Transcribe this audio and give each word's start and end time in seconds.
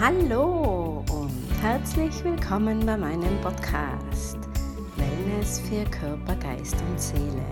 Hallo 0.00 1.04
und 1.12 1.30
herzlich 1.60 2.24
willkommen 2.24 2.86
bei 2.86 2.96
meinem 2.96 3.38
Podcast 3.42 4.38
Wellness 4.96 5.60
für 5.60 5.84
Körper, 5.90 6.36
Geist 6.36 6.74
und 6.88 6.98
Seele. 6.98 7.44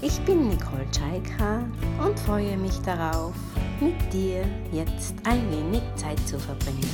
Ich 0.00 0.18
bin 0.22 0.48
Nicole 0.48 0.84
Tschaika 0.90 1.64
und 2.04 2.18
freue 2.18 2.56
mich 2.56 2.76
darauf, 2.80 3.32
mit 3.80 3.94
dir 4.12 4.44
jetzt 4.72 5.14
ein 5.22 5.48
wenig 5.52 5.82
Zeit 5.94 6.18
zu 6.26 6.36
verbringen. 6.36 6.90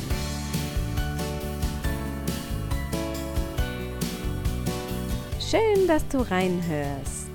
Schön, 5.41 5.87
dass 5.87 6.07
du 6.09 6.19
reinhörst. 6.19 7.31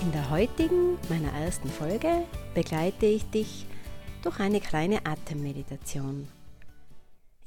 In 0.00 0.12
der 0.12 0.30
heutigen, 0.30 0.96
meiner 1.10 1.44
ersten 1.44 1.68
Folge, 1.68 2.24
begleite 2.54 3.04
ich 3.04 3.28
dich 3.28 3.66
durch 4.22 4.40
eine 4.40 4.62
kleine 4.62 5.04
Atemmeditation. 5.04 6.26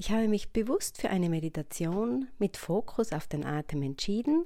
Ich 0.04 0.10
habe 0.10 0.28
mich 0.28 0.52
bewusst 0.52 1.00
für 1.00 1.12
eine 1.12 1.30
Meditation 1.30 2.28
mit 2.40 2.58
Fokus 2.58 3.14
auf 3.14 3.28
den 3.28 3.46
Atem 3.46 3.84
entschieden, 3.84 4.46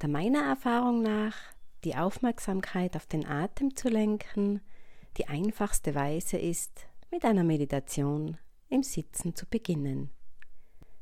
da 0.00 0.08
meiner 0.08 0.42
Erfahrung 0.42 1.00
nach 1.00 1.36
die 1.84 1.94
Aufmerksamkeit 1.94 2.96
auf 2.96 3.06
den 3.06 3.24
Atem 3.24 3.76
zu 3.76 3.88
lenken 3.88 4.60
die 5.16 5.28
einfachste 5.28 5.94
Weise 5.94 6.38
ist, 6.38 6.88
mit 7.12 7.24
einer 7.24 7.44
Meditation 7.44 8.36
im 8.68 8.82
Sitzen 8.82 9.36
zu 9.36 9.46
beginnen. 9.46 10.10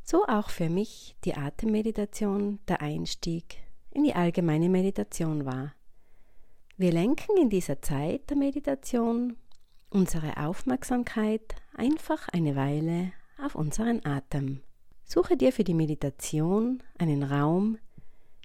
So 0.02 0.26
auch 0.26 0.50
für 0.50 0.68
mich 0.68 1.16
die 1.24 1.34
Atemmeditation 1.34 2.58
der 2.68 2.82
Einstieg 2.82 3.56
in 3.90 4.04
die 4.04 4.14
allgemeine 4.14 4.68
Meditation 4.68 5.46
war. 5.46 5.72
Wir 6.76 6.92
lenken 6.92 7.38
in 7.38 7.48
dieser 7.48 7.80
Zeit 7.80 8.28
der 8.28 8.36
Meditation 8.36 9.38
unsere 9.88 10.36
Aufmerksamkeit 10.36 11.54
einfach 11.74 12.28
eine 12.28 12.54
Weile 12.54 13.12
auf 13.42 13.54
unseren 13.54 14.04
Atem. 14.04 14.62
Suche 15.04 15.36
dir 15.36 15.52
für 15.52 15.64
die 15.64 15.74
Meditation 15.74 16.82
einen 16.98 17.22
Raum, 17.22 17.78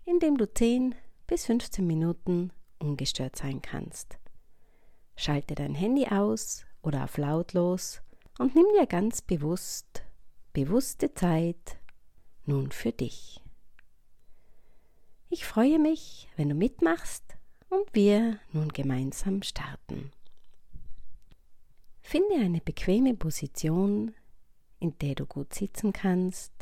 in 0.06 0.20
dem 0.20 0.38
du 0.38 0.52
10 0.52 0.96
bis 1.28 1.46
15 1.46 1.86
Minuten 1.86 2.52
ungestört 2.80 3.36
sein 3.36 3.62
kannst. 3.62 4.18
Schalte 5.16 5.56
dein 5.56 5.76
Handy 5.76 6.08
aus 6.08 6.66
oder 6.82 7.04
auf 7.04 7.18
lautlos 7.18 8.02
und 8.40 8.56
nimm 8.56 8.66
dir 8.80 8.88
ganz 8.88 9.22
bewusst, 9.22 10.04
bewusste 10.54 11.14
Zeit 11.14 11.78
nun 12.46 12.72
für 12.72 12.92
dich. 12.92 13.42
Ich 15.30 15.46
freue 15.46 15.80
mich, 15.80 16.30
wenn 16.38 16.50
du 16.50 16.56
mitmachst 16.56 17.24
und 17.70 17.94
wir 17.94 18.40
nun 18.54 18.70
gemeinsam 18.70 19.44
starten. 19.44 20.12
Finde 22.02 22.36
eine 22.36 22.62
bequeme 22.62 23.14
Position, 23.16 24.14
in 24.80 24.98
der 25.00 25.16
du 25.16 25.26
gut 25.26 25.54
sitzen 25.54 25.94
kannst. 25.94 26.54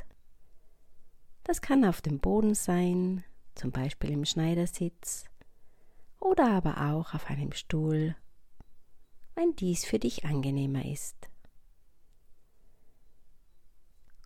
Das 1.44 1.61
kann 1.61 1.85
auf 1.85 2.02
dem 2.02 2.19
Boden 2.19 2.55
sein, 2.55 3.23
zum 3.53 3.71
Beispiel 3.71 4.11
im 4.11 4.25
Schneidersitz, 4.25 5.25
oder 6.19 6.52
aber 6.52 6.91
auch 6.91 7.13
auf 7.13 7.30
einem 7.30 7.52
Stuhl, 7.52 8.16
wenn 9.36 9.55
dies 9.55 9.86
für 9.86 9.99
dich 9.99 10.25
angenehmer 10.25 10.86
ist. 10.86 11.30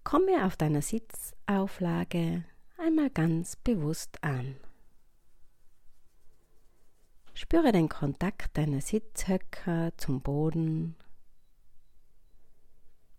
Komme 0.03 0.45
auf 0.45 0.55
deiner 0.55 0.81
Sitzauflage 0.81 2.45
einmal 2.77 3.09
ganz 3.09 3.55
bewusst 3.57 4.23
an. 4.23 4.55
Spüre 7.33 7.71
den 7.71 7.89
Kontakt 7.89 8.57
deiner 8.57 8.81
Sitzhöcker 8.81 9.91
zum 9.97 10.21
Boden 10.21 10.95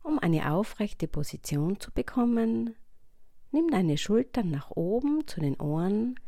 um 0.02 0.18
eine 0.18 0.52
aufrechte 0.52 1.08
Position 1.08 1.78
zu 1.80 1.90
bekommen, 1.92 2.74
nimm 3.52 3.68
deine 3.68 3.98
Schultern 3.98 4.50
nach 4.50 4.70
oben 4.70 5.26
zu 5.26 5.40
den 5.40 5.60
Ohren 5.60 6.18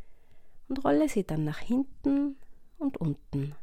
und 0.69 0.84
rolle 0.84 1.09
sie 1.09 1.25
dann 1.25 1.44
nach 1.44 1.59
hinten 1.59 2.37
und 2.78 2.97
unten, 2.97 3.55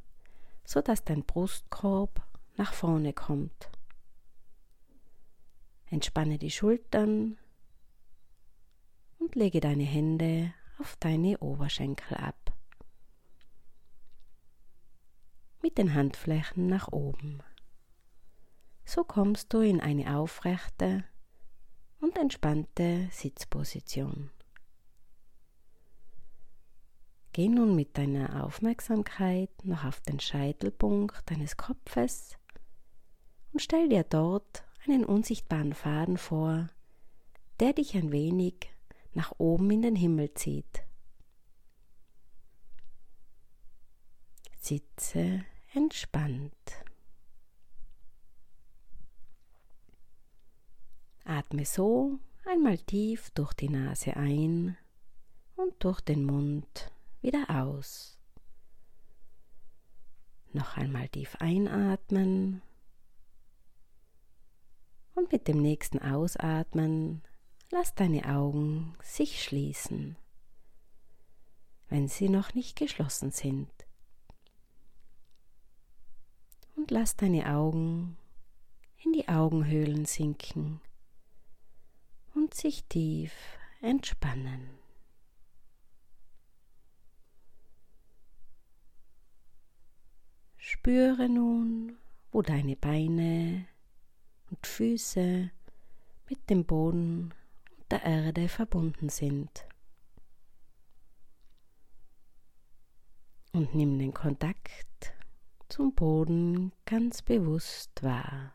so 0.66 0.82
dass 0.82 1.04
dein 1.04 1.24
Brustkorb 1.24 2.22
nach 2.58 2.74
vorne 2.74 3.14
kommt. 3.14 3.70
Entspanne 5.88 6.38
die 6.38 6.52
Schultern 6.52 7.38
und 9.18 9.36
lege 9.36 9.60
deine 9.60 9.84
Hände 9.84 10.54
auf 10.80 10.96
deine 11.00 11.38
Oberschenkel 11.40 12.18
ab. 12.18 12.54
Mit 15.62 15.78
den 15.78 15.94
Handflächen 15.94 16.68
nach 16.68 16.92
oben. 16.92 17.44
So 18.90 19.04
kommst 19.04 19.54
du 19.54 19.60
in 19.60 19.82
eine 19.82 20.18
aufrechte 20.18 21.04
und 22.02 22.18
entspannte 22.18 23.08
Sitzposition. 23.12 24.32
Geh 27.32 27.50
nun 27.50 27.76
mit 27.76 28.00
deiner 28.00 28.44
Aufmerksamkeit 28.44 29.52
noch 29.64 29.84
auf 29.84 30.02
den 30.02 30.20
Scheitelpunkt 30.20 31.30
deines 31.30 31.56
Kopfes 31.56 32.36
und 33.54 33.62
stell 33.62 33.90
dir 33.90 34.04
dort 34.04 34.64
einen 34.88 35.06
unsichtbaren 35.06 35.76
Faden 35.76 36.18
vor, 36.18 36.66
der 37.60 37.74
dich 37.74 37.96
ein 37.96 38.12
wenig 38.12 38.72
nach 39.14 39.34
oben 39.38 39.70
in 39.70 39.84
den 39.84 39.96
Himmel 39.96 40.34
zieht. 40.34 40.82
Sitze 44.60 45.46
entspannt. 45.76 46.89
Atme 51.30 51.64
so 51.64 52.18
einmal 52.44 52.80
tief 52.80 53.30
durch 53.36 53.54
die 53.54 53.70
Nase 53.70 54.18
ein 54.18 54.76
und 55.56 55.76
durch 55.84 56.02
den 56.02 56.26
Mund 56.26 56.92
wieder 57.22 57.46
aus. 57.52 58.18
Noch 60.54 60.76
einmal 60.76 61.08
tief 61.10 61.36
einatmen 61.36 62.64
und 65.14 65.32
mit 65.32 65.48
dem 65.48 65.62
nächsten 65.62 66.00
Ausatmen 66.00 67.22
lass 67.70 67.94
deine 67.94 68.26
Augen 68.26 68.96
sich 69.04 69.44
schließen, 69.44 70.16
wenn 71.90 72.08
sie 72.08 72.30
noch 72.30 72.56
nicht 72.56 72.76
geschlossen 72.76 73.30
sind. 73.30 73.70
Und 76.76 76.90
lass 76.90 77.16
deine 77.16 77.54
Augen 77.54 78.18
in 78.98 79.14
die 79.14 79.28
Augenhöhlen 79.28 80.06
sinken 80.06 80.82
und 82.40 82.54
sich 82.54 82.86
tief 82.86 83.34
entspannen. 83.82 84.70
Spüre 90.56 91.28
nun, 91.28 91.98
wo 92.32 92.42
deine 92.42 92.78
Beine 92.78 93.66
und 94.50 94.66
Füße 94.66 95.52
mit 96.30 96.50
dem 96.50 96.64
Boden 96.64 97.34
und 97.78 97.92
der 97.92 98.04
Erde 98.04 98.48
verbunden 98.48 99.10
sind. 99.10 99.66
Und 103.52 103.76
nimm 103.76 104.00
den 104.00 104.14
Kontakt 104.14 105.14
zum 105.68 105.94
Boden 105.94 106.72
ganz 106.86 107.22
bewusst 107.22 108.02
wahr. 108.02 108.54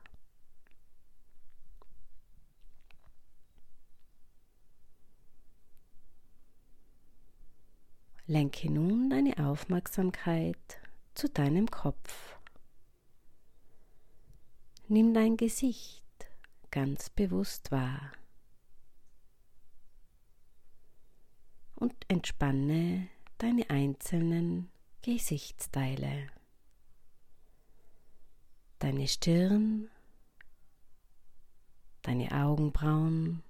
Lenke 8.26 8.70
nun 8.72 9.10
deine 9.10 9.36
Aufmerksamkeit 9.36 10.80
zu 11.14 11.28
deinem 11.28 11.70
Kopf. 11.70 12.38
Nimm 14.88 15.12
dein 15.12 15.36
Gesicht 15.36 16.02
ganz 16.70 17.10
bewusst 17.10 17.70
wahr 17.70 18.12
und 21.74 21.94
entspanne 22.08 23.08
deine 23.36 23.68
einzelnen 23.68 24.70
Gesichtsteile. 25.02 26.28
Deine 28.78 29.06
Stirn, 29.06 29.90
deine 32.00 32.32
Augenbrauen, 32.32 33.42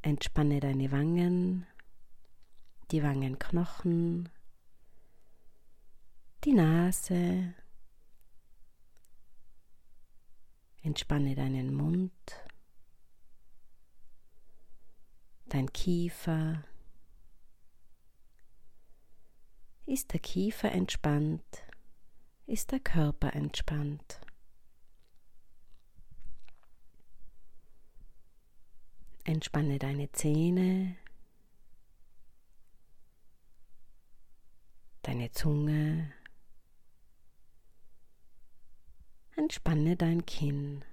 entspanne 0.00 0.60
deine 0.60 0.90
Wangen, 0.92 1.66
die 2.90 3.02
Wangenknochen, 3.02 4.28
die 6.44 6.52
Nase. 6.52 7.54
Entspanne 10.82 11.34
deinen 11.34 11.74
Mund, 11.74 12.12
dein 15.46 15.70
Kiefer. 15.72 16.64
Ist 19.84 20.12
der 20.12 20.20
Kiefer 20.20 20.70
entspannt? 20.72 21.42
Ist 22.46 22.72
der 22.72 22.80
Körper 22.80 23.34
entspannt? 23.34 24.20
Entspanne 29.24 29.78
deine 29.78 30.10
Zähne, 30.12 30.96
deine 35.18 35.32
Zunge, 35.32 36.12
entspanne 39.34 39.96
dein 39.96 40.24
Kinn, 40.26 40.84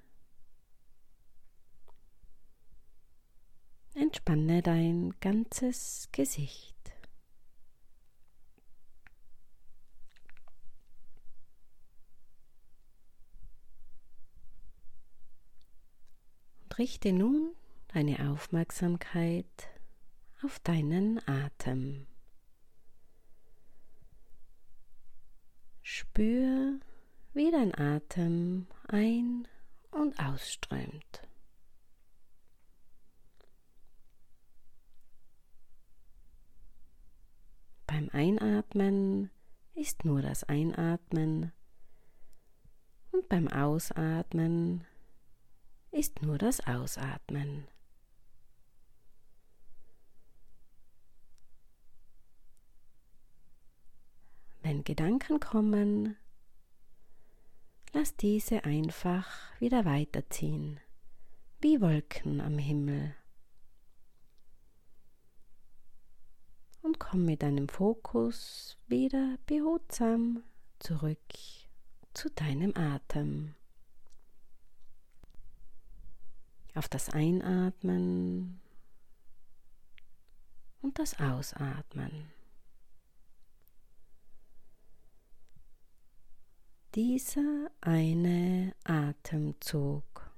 entspanne 3.93 4.63
dein 4.63 5.13
ganzes 5.19 6.09
Gesicht. 6.11 6.73
richte 16.77 17.13
nun 17.13 17.55
deine 17.93 18.29
Aufmerksamkeit 18.31 19.69
auf 20.41 20.59
deinen 20.59 21.25
Atem. 21.25 22.05
Spür, 25.87 26.79
wie 27.35 27.51
dein 27.51 27.71
Atem 27.77 28.65
ein- 28.87 29.47
und 29.91 30.19
ausströmt. 30.19 31.27
Beim 37.85 38.09
Einatmen 38.13 39.29
ist 39.75 40.05
nur 40.05 40.23
das 40.23 40.43
Einatmen 40.45 41.51
und 43.11 43.29
beim 43.29 43.47
Ausatmen 43.47 44.87
ist 45.91 46.23
nur 46.23 46.39
das 46.39 46.65
Ausatmen. 46.65 47.67
Wenn 54.75 54.83
Gedanken 54.83 55.39
kommen, 55.39 56.17
lass 57.93 58.17
diese 58.17 58.65
einfach 58.65 59.25
wieder 59.61 59.85
weiterziehen, 59.85 60.81
wie 61.61 61.79
Wolken 61.79 62.41
am 62.41 62.57
Himmel. 62.57 63.15
Und 66.81 66.99
komm 66.99 67.23
mit 67.23 67.41
deinem 67.41 67.69
Fokus 67.69 68.77
wieder 68.87 69.37
behutsam 69.45 70.43
zurück 70.79 71.23
zu 72.13 72.29
deinem 72.31 72.75
Atem. 72.75 73.55
auf 76.73 76.89
das 76.89 77.09
Einatmen 77.11 78.59
und 80.81 80.99
das 80.99 81.17
Ausatmen. 81.17 82.34
Dieser 86.95 87.69
eine 87.81 88.73
Atemzug. 88.85 90.31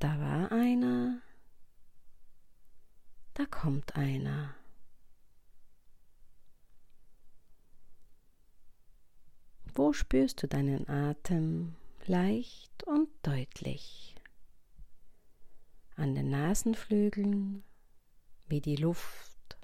Da 0.00 0.18
war 0.18 0.50
einer, 0.50 1.22
da 3.34 3.46
kommt 3.46 3.94
einer. 3.94 4.56
Wo 9.72 9.92
spürst 9.92 10.42
du 10.42 10.48
deinen 10.48 10.88
Atem 10.88 11.76
leicht 12.04 12.82
und 12.82 13.08
deutlich. 13.22 14.16
An 15.94 16.16
den 16.16 16.28
Nasenflügeln, 16.28 17.62
wie 18.48 18.60
die 18.60 18.74
Luft 18.74 19.56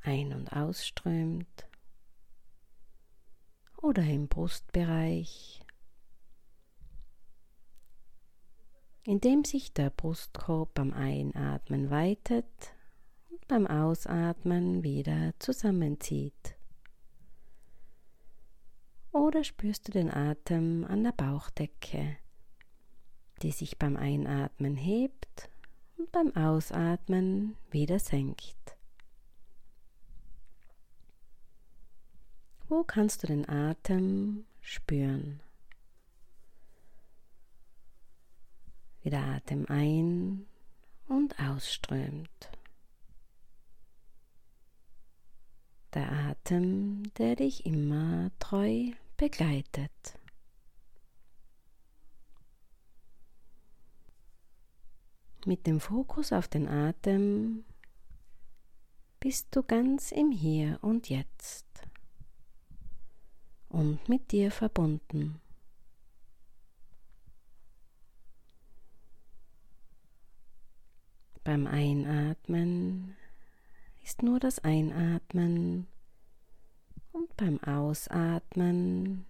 ein- 0.00 0.32
und 0.32 0.52
ausströmt, 0.52 1.67
oder 3.82 4.02
im 4.02 4.28
Brustbereich, 4.28 5.60
indem 9.04 9.44
sich 9.44 9.72
der 9.72 9.90
Brustkorb 9.90 10.74
beim 10.74 10.92
Einatmen 10.92 11.90
weitet 11.90 12.74
und 13.30 13.46
beim 13.48 13.66
Ausatmen 13.66 14.82
wieder 14.82 15.32
zusammenzieht. 15.38 16.56
Oder 19.12 19.42
spürst 19.42 19.88
du 19.88 19.92
den 19.92 20.12
Atem 20.12 20.84
an 20.84 21.02
der 21.02 21.12
Bauchdecke, 21.12 22.18
die 23.42 23.52
sich 23.52 23.78
beim 23.78 23.96
Einatmen 23.96 24.76
hebt 24.76 25.50
und 25.96 26.12
beim 26.12 26.36
Ausatmen 26.36 27.56
wieder 27.70 27.98
senkt? 27.98 28.57
Wo 32.68 32.84
kannst 32.84 33.22
du 33.22 33.26
den 33.26 33.48
Atem 33.48 34.44
spüren? 34.60 35.40
Wie 39.02 39.08
der 39.08 39.24
Atem 39.24 39.64
ein- 39.68 40.46
und 41.08 41.40
ausströmt. 41.40 42.50
Der 45.94 46.12
Atem, 46.12 47.04
der 47.16 47.36
dich 47.36 47.64
immer 47.64 48.30
treu 48.38 48.90
begleitet. 49.16 50.18
Mit 55.46 55.66
dem 55.66 55.80
Fokus 55.80 56.34
auf 56.34 56.48
den 56.48 56.68
Atem 56.68 57.64
bist 59.20 59.56
du 59.56 59.62
ganz 59.62 60.12
im 60.12 60.30
Hier 60.30 60.78
und 60.82 61.08
Jetzt 61.08 61.67
und 63.68 64.08
mit 64.08 64.32
dir 64.32 64.50
verbunden. 64.50 65.40
Beim 71.44 71.66
Einatmen 71.66 73.16
ist 74.02 74.22
nur 74.22 74.38
das 74.38 74.58
Einatmen 74.58 75.86
und 77.12 77.36
beim 77.36 77.62
Ausatmen 77.62 79.26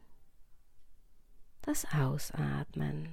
das 1.63 1.85
Ausatmen. 1.93 3.09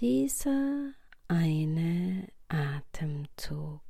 Dieser 0.00 0.92
eine 1.28 2.28
Atemzug. 2.48 3.83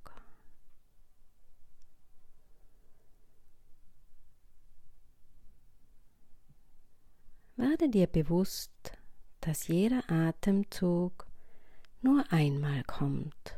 Werde 7.66 7.88
dir 7.88 8.06
bewusst, 8.06 8.92
dass 9.40 9.68
jeder 9.68 10.02
Atemzug 10.10 11.26
nur 12.02 12.22
einmal 12.30 12.84
kommt. 12.84 13.56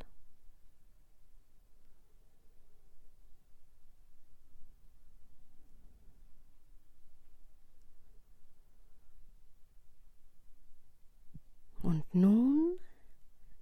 Und 11.83 12.05
nun 12.15 12.79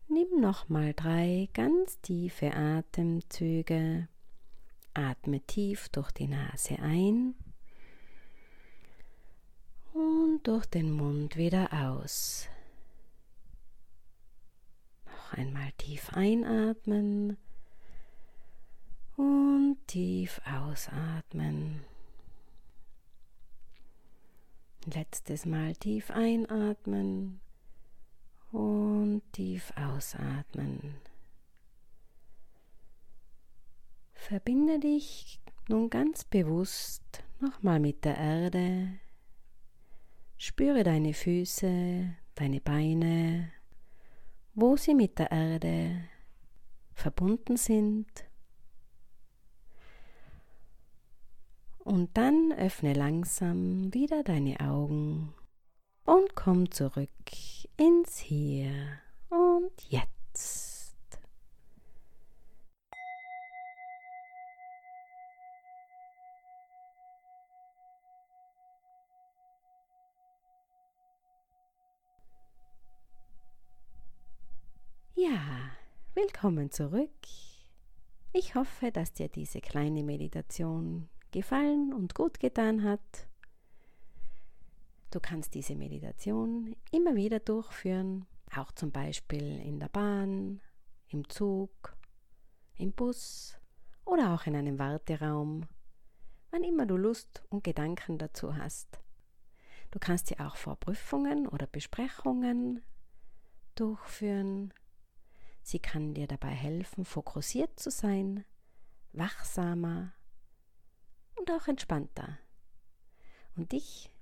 nimm 0.08 0.42
nochmal 0.42 0.92
drei 0.92 1.48
ganz 1.54 1.98
tiefe 2.02 2.54
Atemzüge. 2.54 4.08
Atme 4.92 5.40
tief 5.40 5.88
durch 5.88 6.12
die 6.12 6.28
Nase 6.28 6.78
ein 6.80 7.34
und 9.94 10.42
durch 10.42 10.66
den 10.66 10.90
Mund 10.90 11.36
wieder 11.36 11.72
aus. 11.72 12.48
Noch 15.06 15.32
einmal 15.34 15.70
tief 15.78 16.12
einatmen 16.12 17.36
und 19.16 19.78
tief 19.86 20.40
ausatmen. 20.44 21.84
Letztes 24.86 25.46
Mal 25.46 25.74
tief 25.76 26.10
einatmen 26.10 27.40
und 28.50 29.22
tief 29.32 29.72
ausatmen. 29.76 30.96
Verbinde 34.12 34.80
dich 34.80 35.40
nun 35.68 35.88
ganz 35.88 36.24
bewusst 36.24 37.22
nochmal 37.40 37.78
mit 37.78 38.04
der 38.04 38.18
Erde. 38.18 38.98
Spüre 40.36 40.82
deine 40.82 41.14
Füße, 41.14 42.14
deine 42.34 42.60
Beine, 42.60 43.50
wo 44.54 44.76
sie 44.76 44.94
mit 44.94 45.18
der 45.18 45.30
Erde 45.30 46.04
verbunden 46.92 47.56
sind. 47.56 48.06
Und 51.78 52.16
dann 52.16 52.52
öffne 52.56 52.94
langsam 52.94 53.92
wieder 53.92 54.22
deine 54.22 54.58
Augen 54.60 55.34
und 56.04 56.34
komm 56.34 56.70
zurück 56.70 57.10
ins 57.76 58.18
Hier 58.18 58.72
und 59.28 59.72
Jetzt. 59.88 60.73
Ja, 75.24 75.70
willkommen 76.12 76.70
zurück. 76.70 77.08
Ich 78.34 78.54
hoffe, 78.54 78.92
dass 78.92 79.14
dir 79.14 79.28
diese 79.28 79.62
kleine 79.62 80.02
Meditation 80.02 81.08
gefallen 81.30 81.94
und 81.94 82.14
gut 82.14 82.40
getan 82.40 82.82
hat. 82.82 83.00
Du 85.10 85.20
kannst 85.20 85.54
diese 85.54 85.76
Meditation 85.76 86.76
immer 86.90 87.14
wieder 87.14 87.40
durchführen, 87.40 88.26
auch 88.54 88.70
zum 88.72 88.90
Beispiel 88.90 89.60
in 89.60 89.80
der 89.80 89.88
Bahn, 89.88 90.60
im 91.08 91.26
Zug, 91.30 91.96
im 92.76 92.92
Bus 92.92 93.56
oder 94.04 94.34
auch 94.34 94.44
in 94.46 94.54
einem 94.54 94.78
Warteraum, 94.78 95.66
wann 96.50 96.64
immer 96.64 96.84
du 96.84 96.98
Lust 96.98 97.42
und 97.48 97.64
Gedanken 97.64 98.18
dazu 98.18 98.56
hast. 98.56 99.00
Du 99.90 99.98
kannst 99.98 100.26
sie 100.26 100.38
auch 100.38 100.56
vor 100.56 100.76
Prüfungen 100.76 101.46
oder 101.48 101.66
Besprechungen 101.66 102.82
durchführen. 103.74 104.74
Sie 105.64 105.78
kann 105.78 106.12
dir 106.12 106.26
dabei 106.26 106.50
helfen, 106.50 107.06
fokussiert 107.06 107.80
zu 107.80 107.90
sein, 107.90 108.44
wachsamer 109.14 110.12
und 111.38 111.50
auch 111.50 111.66
entspannter 111.68 112.38
und 113.56 113.72
dich 113.72 114.12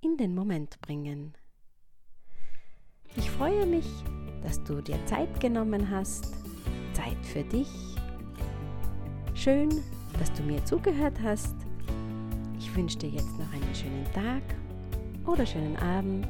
in 0.00 0.16
den 0.16 0.34
Moment 0.34 0.80
bringen. 0.80 1.36
Ich 3.14 3.30
freue 3.30 3.64
mich, 3.64 3.86
dass 4.42 4.62
du 4.64 4.82
dir 4.82 4.98
Zeit 5.06 5.38
genommen 5.40 5.88
hast, 5.88 6.32
Zeit 6.94 7.24
für 7.24 7.44
dich. 7.44 7.70
Schön, 9.34 9.68
dass 10.18 10.32
du 10.32 10.42
mir 10.42 10.64
zugehört 10.64 11.20
hast. 11.22 11.54
Ich 12.58 12.74
wünsche 12.74 12.98
dir 12.98 13.10
jetzt 13.10 13.38
noch 13.38 13.52
einen 13.52 13.74
schönen 13.74 14.12
Tag 14.12 14.42
oder 15.26 15.46
schönen 15.46 15.76
Abend, 15.76 16.26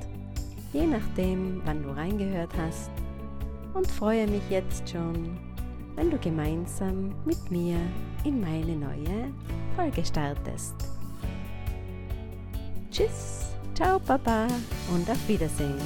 je 0.75 0.87
nachdem, 0.87 1.63
wann 1.65 1.83
du 1.83 1.89
reingehört 1.89 2.55
hast. 2.55 2.91
Und 3.75 3.91
freue 3.91 4.27
mich 4.27 4.43
jetzt 4.51 4.89
schon, 4.89 5.39
wenn 5.95 6.11
du 6.11 6.19
gemeinsam 6.19 7.15
mit 7.25 7.51
mir 7.51 7.77
in 8.25 8.41
meine 8.41 8.77
neue 8.77 9.33
Folge 9.77 10.05
startest. 10.05 10.75
Tschüss, 12.91 13.47
ciao 13.75 13.99
Papa 13.99 14.47
und 14.93 15.09
auf 15.09 15.29
Wiedersehen. 15.29 15.81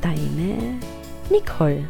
Deine 0.00 0.80
Nicole. 1.30 1.86